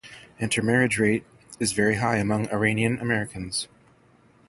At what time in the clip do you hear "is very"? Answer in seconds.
1.59-1.97